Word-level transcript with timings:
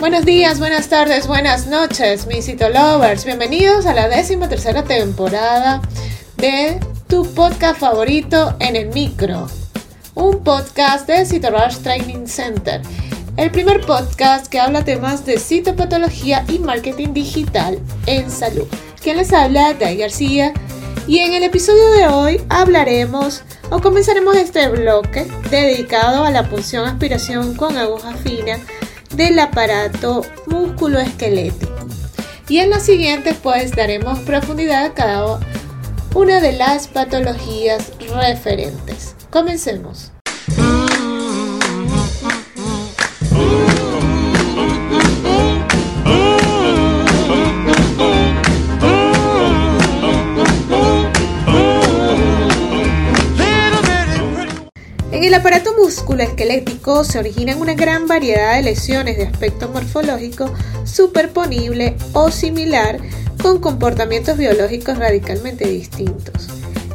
Buenos 0.00 0.24
días, 0.24 0.60
buenas 0.60 0.88
tardes, 0.88 1.26
buenas 1.26 1.66
noches, 1.66 2.28
mis 2.28 2.44
Citolovers. 2.44 3.24
Bienvenidos 3.24 3.84
a 3.84 3.92
la 3.92 4.08
décima 4.08 4.48
tercera 4.48 4.84
temporada 4.84 5.82
de 6.36 6.78
tu 7.08 7.26
podcast 7.34 7.80
favorito 7.80 8.54
en 8.60 8.76
el 8.76 8.90
micro. 8.90 9.48
Un 10.14 10.44
podcast 10.44 11.08
de 11.08 11.26
Citorush 11.26 11.78
Training 11.78 12.26
Center. 12.26 12.80
El 13.36 13.50
primer 13.50 13.80
podcast 13.80 14.46
que 14.46 14.60
habla 14.60 14.84
temas 14.84 15.26
de 15.26 15.36
citopatología 15.36 16.44
y 16.46 16.60
marketing 16.60 17.12
digital 17.12 17.80
en 18.06 18.30
salud. 18.30 18.68
Quien 19.02 19.16
les 19.16 19.32
habla, 19.32 19.74
Day 19.74 19.96
García. 19.96 20.52
Y 21.08 21.18
en 21.18 21.34
el 21.34 21.42
episodio 21.42 21.90
de 21.90 22.06
hoy 22.06 22.40
hablaremos 22.50 23.42
o 23.70 23.80
comenzaremos 23.80 24.36
este 24.36 24.68
bloque 24.68 25.26
dedicado 25.50 26.24
a 26.24 26.30
la 26.30 26.48
punción 26.48 26.86
aspiración 26.86 27.56
con 27.56 27.76
aguja 27.76 28.14
fina 28.14 28.60
del 29.18 29.38
aparato 29.40 30.22
musculoesquelético. 30.46 31.74
Y 32.48 32.58
en 32.60 32.70
la 32.70 32.80
siguiente 32.80 33.34
pues 33.34 33.72
daremos 33.72 34.20
profundidad 34.20 34.86
a 34.86 34.94
cada 34.94 35.40
una 36.14 36.40
de 36.40 36.52
las 36.52 36.86
patologías 36.88 37.92
referentes. 38.14 39.16
Comencemos. 39.28 40.12
En 55.18 55.24
el 55.24 55.34
aparato 55.34 55.74
musculoesquelético 55.76 57.02
se 57.02 57.18
originan 57.18 57.60
una 57.60 57.74
gran 57.74 58.06
variedad 58.06 58.54
de 58.54 58.62
lesiones 58.62 59.16
de 59.16 59.24
aspecto 59.24 59.68
morfológico 59.68 60.54
superponible 60.84 61.96
o 62.12 62.30
similar 62.30 63.00
con 63.42 63.58
comportamientos 63.58 64.38
biológicos 64.38 64.96
radicalmente 64.96 65.66
distintos. 65.66 66.46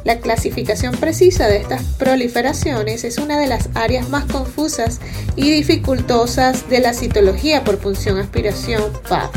La 0.05 0.21
clasificación 0.21 0.95
precisa 0.95 1.47
de 1.47 1.57
estas 1.57 1.83
proliferaciones 1.97 3.03
es 3.03 3.17
una 3.17 3.37
de 3.37 3.47
las 3.47 3.67
áreas 3.73 4.07
más 4.07 4.23
confusas 4.23 5.01
y 5.35 5.51
dificultosas 5.51 6.69
de 6.69 6.79
la 6.79 6.93
citología 6.93 7.65
por 7.65 7.77
punción-aspiración 7.79 8.83
PAF. 9.09 9.31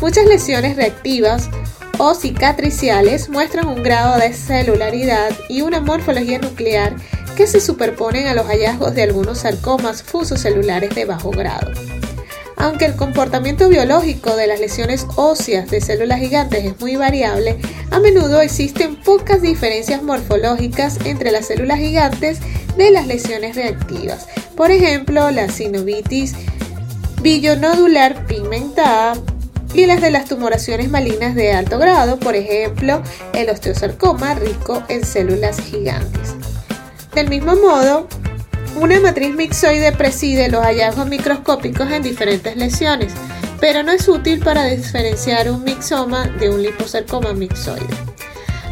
Muchas 0.00 0.26
lesiones 0.26 0.74
reactivas 0.74 1.50
o 1.98 2.16
cicatriciales 2.16 3.28
muestran 3.28 3.68
un 3.68 3.84
grado 3.84 4.18
de 4.18 4.32
celularidad 4.32 5.30
y 5.48 5.60
una 5.60 5.80
morfología 5.80 6.40
nuclear 6.40 6.96
que 7.36 7.46
se 7.46 7.60
superponen 7.60 8.26
a 8.26 8.34
los 8.34 8.46
hallazgos 8.46 8.94
de 8.94 9.02
algunos 9.02 9.38
sarcomas 9.38 10.02
fusocelulares 10.02 10.94
de 10.94 11.04
bajo 11.04 11.30
grado. 11.30 11.70
Aunque 12.56 12.84
el 12.84 12.94
comportamiento 12.94 13.68
biológico 13.68 14.36
de 14.36 14.46
las 14.46 14.60
lesiones 14.60 15.06
óseas 15.16 15.68
de 15.68 15.80
células 15.80 16.20
gigantes 16.20 16.64
es 16.64 16.80
muy 16.80 16.96
variable, 16.96 17.58
a 17.90 17.98
menudo 17.98 18.40
existen 18.40 18.96
pocas 18.96 19.42
diferencias 19.42 20.02
morfológicas 20.02 20.98
entre 21.04 21.32
las 21.32 21.46
células 21.46 21.78
gigantes 21.78 22.38
de 22.76 22.90
las 22.90 23.06
lesiones 23.06 23.56
reactivas. 23.56 24.28
Por 24.56 24.70
ejemplo, 24.70 25.30
la 25.30 25.48
sinovitis 25.48 26.34
billonodular 27.20 28.26
pigmentada 28.26 29.14
y 29.74 29.86
las 29.86 30.00
de 30.00 30.10
las 30.10 30.26
tumoraciones 30.26 30.90
malignas 30.90 31.34
de 31.34 31.52
alto 31.52 31.78
grado, 31.78 32.18
por 32.18 32.36
ejemplo, 32.36 33.02
el 33.32 33.48
osteosarcoma 33.48 34.34
rico 34.34 34.82
en 34.88 35.04
células 35.04 35.58
gigantes. 35.60 36.34
Del 37.14 37.28
mismo 37.28 37.54
modo, 37.56 38.08
una 38.80 38.98
matriz 38.98 39.34
mixoide 39.34 39.92
preside 39.92 40.48
los 40.48 40.64
hallazgos 40.64 41.06
microscópicos 41.06 41.90
en 41.90 42.02
diferentes 42.02 42.56
lesiones, 42.56 43.12
pero 43.60 43.82
no 43.82 43.92
es 43.92 44.08
útil 44.08 44.40
para 44.40 44.64
diferenciar 44.64 45.50
un 45.50 45.62
mixoma 45.62 46.26
de 46.26 46.48
un 46.48 46.62
liposarcoma 46.62 47.34
mixoide. 47.34 47.84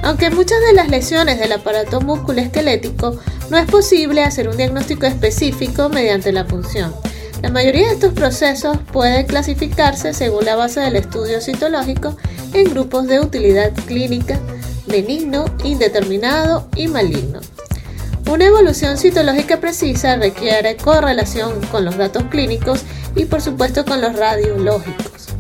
Aunque 0.03 0.31
muchas 0.31 0.59
de 0.63 0.73
las 0.73 0.89
lesiones 0.89 1.39
del 1.39 1.53
aparato 1.53 2.01
musculoesquelético 2.01 3.21
no 3.51 3.59
es 3.59 3.67
posible 3.67 4.23
hacer 4.23 4.49
un 4.49 4.57
diagnóstico 4.57 5.05
específico 5.05 5.91
mediante 5.91 6.33
la 6.33 6.47
punción. 6.47 6.95
La 7.43 7.51
mayoría 7.51 7.89
de 7.89 7.95
estos 7.95 8.15
procesos 8.15 8.79
pueden 8.91 9.27
clasificarse 9.27 10.15
según 10.15 10.47
la 10.47 10.57
base 10.57 10.81
del 10.81 10.97
estudio 10.97 11.43
citológico 11.43 12.17
en 12.55 12.71
grupos 12.71 13.07
de 13.07 13.21
utilidad 13.21 13.73
clínica, 13.87 14.39
benigno, 14.87 15.45
indeterminado 15.63 16.69
y 16.75 16.89
maligno. 16.89 17.41
Una 18.31 18.47
evolución 18.47 18.97
citológica 18.97 19.59
precisa 19.59 20.15
requiere 20.15 20.77
correlación 20.77 21.61
con 21.67 21.85
los 21.85 21.97
datos 21.97 22.23
clínicos 22.31 22.85
y 23.17 23.25
por 23.25 23.43
supuesto 23.43 23.85
con 23.85 24.01
los 24.01 24.15
radiológicos. 24.15 25.31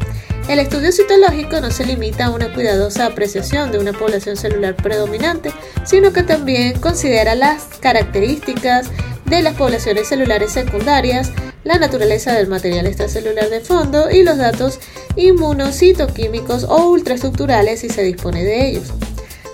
El 0.48 0.58
estudio 0.58 0.90
citológico 0.90 1.60
no 1.60 1.70
se 1.70 1.86
limita 1.86 2.24
a 2.24 2.30
una 2.30 2.52
cuidadosa 2.52 3.06
apreciación 3.06 3.70
de 3.70 3.78
una 3.78 3.92
población 3.92 4.36
celular 4.36 4.74
predominante, 4.74 5.52
sino 5.84 6.12
que 6.12 6.24
también 6.24 6.80
considera 6.80 7.36
las 7.36 7.62
características 7.78 8.88
de 9.24 9.40
las 9.40 9.54
poblaciones 9.54 10.08
celulares 10.08 10.50
secundarias, 10.50 11.30
la 11.62 11.78
naturaleza 11.78 12.32
del 12.32 12.48
material 12.48 12.88
extracelular 12.88 13.50
de 13.50 13.60
fondo 13.60 14.10
y 14.10 14.24
los 14.24 14.36
datos 14.36 14.80
inmunocitoquímicos 15.14 16.64
o 16.64 16.88
ultraestructurales 16.90 17.78
si 17.78 17.88
se 17.88 18.02
dispone 18.02 18.42
de 18.42 18.66
ellos. 18.66 18.92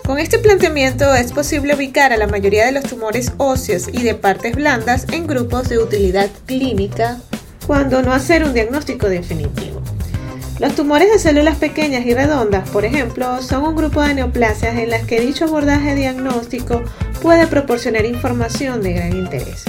Con 0.06 0.21
este 0.21 0.39
planteamiento 0.39 1.12
es 1.17 1.33
posible 1.33 1.75
ubicar 1.75 2.12
a 2.12 2.17
la 2.17 2.28
mayoría 2.28 2.65
de 2.65 2.71
los 2.71 2.84
tumores 2.84 3.33
óseos 3.39 3.89
y 3.93 4.05
de 4.05 4.15
partes 4.15 4.55
blandas 4.55 5.05
en 5.11 5.27
grupos 5.27 5.69
de 5.69 5.78
utilidad 5.78 6.31
clínica 6.47 7.19
cuando 7.67 8.00
no 8.03 8.12
hacer 8.12 8.44
un 8.44 8.55
diagnóstico 8.55 9.09
definitivo. 9.09 9.83
Los 10.61 10.77
tumores 10.77 11.11
de 11.11 11.19
células 11.19 11.56
pequeñas 11.56 12.06
y 12.06 12.15
redondas, 12.15 12.71
por 12.71 12.84
ejemplo, 12.84 13.43
son 13.43 13.65
un 13.65 13.75
grupo 13.75 14.00
de 14.00 14.15
neoplasias 14.15 14.78
en 14.78 14.91
las 14.91 15.05
que 15.05 15.21
dicho 15.21 15.47
abordaje 15.47 15.97
diagnóstico 15.97 16.84
puede 17.21 17.49
proporcionar 17.49 18.05
información 18.05 18.83
de 18.83 18.93
gran 18.93 19.12
interés. 19.12 19.65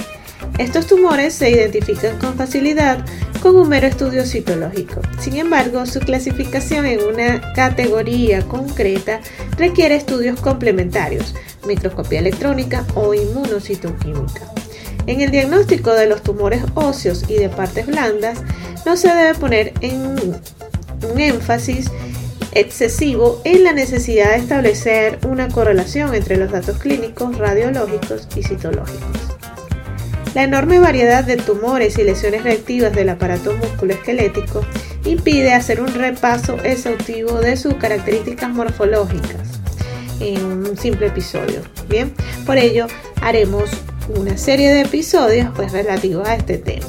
Estos 0.58 0.86
tumores 0.86 1.34
se 1.34 1.50
identifican 1.50 2.16
con 2.18 2.36
facilidad 2.36 3.04
con 3.48 3.56
un 3.56 3.68
mero 3.70 3.86
estudio 3.86 4.26
citológico. 4.26 5.00
Sin 5.18 5.36
embargo, 5.36 5.86
su 5.86 6.00
clasificación 6.00 6.84
en 6.84 7.02
una 7.02 7.54
categoría 7.54 8.42
concreta 8.42 9.20
requiere 9.56 9.96
estudios 9.96 10.38
complementarios, 10.38 11.34
microscopía 11.66 12.18
electrónica 12.18 12.84
o 12.94 13.14
inmunocitoquímica. 13.14 14.52
En 15.06 15.22
el 15.22 15.30
diagnóstico 15.30 15.94
de 15.94 16.06
los 16.06 16.22
tumores 16.22 16.62
óseos 16.74 17.24
y 17.26 17.36
de 17.36 17.48
partes 17.48 17.86
blandas, 17.86 18.38
no 18.84 18.98
se 18.98 19.08
debe 19.08 19.34
poner 19.34 19.72
en 19.80 20.18
un 21.10 21.18
énfasis 21.18 21.90
excesivo 22.52 23.40
en 23.44 23.64
la 23.64 23.72
necesidad 23.72 24.32
de 24.32 24.36
establecer 24.36 25.20
una 25.26 25.48
correlación 25.48 26.14
entre 26.14 26.36
los 26.36 26.52
datos 26.52 26.76
clínicos, 26.76 27.38
radiológicos 27.38 28.28
y 28.36 28.42
citológicos. 28.42 29.27
La 30.38 30.44
enorme 30.44 30.78
variedad 30.78 31.24
de 31.24 31.36
tumores 31.36 31.98
y 31.98 32.04
lesiones 32.04 32.44
reactivas 32.44 32.92
del 32.92 33.08
aparato 33.08 33.56
musculoesquelético 33.56 34.64
impide 35.04 35.52
hacer 35.52 35.80
un 35.80 35.92
repaso 35.92 36.58
exhaustivo 36.62 37.40
de 37.40 37.56
sus 37.56 37.74
características 37.74 38.48
morfológicas 38.48 39.48
en 40.20 40.44
un 40.44 40.76
simple 40.78 41.08
episodio. 41.08 41.62
Bien, 41.88 42.14
por 42.46 42.56
ello 42.56 42.86
haremos 43.20 43.68
una 44.16 44.38
serie 44.38 44.72
de 44.72 44.82
episodios 44.82 45.48
pues, 45.56 45.72
relativos 45.72 46.28
a 46.28 46.36
este 46.36 46.56
tema. 46.56 46.86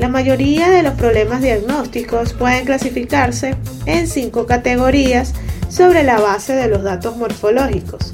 La 0.00 0.08
mayoría 0.08 0.68
de 0.68 0.82
los 0.82 0.94
problemas 0.94 1.42
diagnósticos 1.42 2.32
pueden 2.32 2.64
clasificarse 2.64 3.54
en 3.86 4.08
cinco 4.08 4.46
categorías 4.46 5.32
sobre 5.68 6.02
la 6.02 6.18
base 6.18 6.56
de 6.56 6.66
los 6.66 6.82
datos 6.82 7.16
morfológicos. 7.16 8.12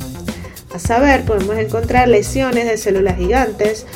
A 0.75 0.78
saber, 0.78 1.25
podemos 1.25 1.56
encontrar 1.56 2.09
lesiones 2.09 2.66
de 2.66 2.77
células 2.77 3.16
gigantes, 3.16 3.87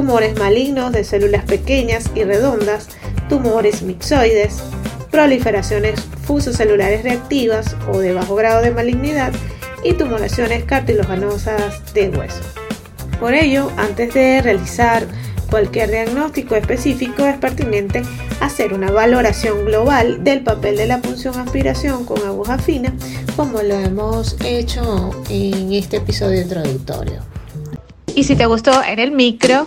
tumores 0.00 0.34
malignos 0.38 0.92
de 0.92 1.04
células 1.04 1.44
pequeñas 1.44 2.10
y 2.14 2.24
redondas, 2.24 2.88
tumores 3.28 3.82
mixoides, 3.82 4.62
proliferaciones 5.10 6.00
fusocelulares 6.24 7.02
reactivas 7.02 7.76
o 7.92 7.98
de 7.98 8.14
bajo 8.14 8.34
grado 8.34 8.62
de 8.62 8.70
malignidad 8.70 9.30
y 9.84 9.92
tumoraciones 9.92 10.64
cartilaginosas 10.64 11.92
de 11.92 12.08
hueso. 12.08 12.40
Por 13.20 13.34
ello, 13.34 13.70
antes 13.76 14.14
de 14.14 14.40
realizar 14.40 15.04
cualquier 15.50 15.90
diagnóstico 15.90 16.56
específico 16.56 17.26
es 17.26 17.36
pertinente 17.36 18.00
hacer 18.40 18.72
una 18.72 18.90
valoración 18.90 19.66
global 19.66 20.24
del 20.24 20.40
papel 20.40 20.78
de 20.78 20.86
la 20.86 21.02
punción 21.02 21.38
aspiración 21.38 22.06
con 22.06 22.26
aguja 22.26 22.56
fina, 22.56 22.90
como 23.36 23.60
lo 23.60 23.74
hemos 23.74 24.38
hecho 24.46 25.10
en 25.28 25.74
este 25.74 25.98
episodio 25.98 26.40
introductorio. 26.40 27.20
Y 28.14 28.24
si 28.24 28.34
te 28.34 28.46
gustó 28.46 28.82
en 28.82 28.98
el 28.98 29.12
micro, 29.12 29.66